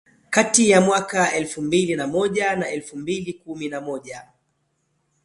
[0.29, 4.27] Kati ya mwaka wa elfu mbili na moja na elfu mbili kumi na moja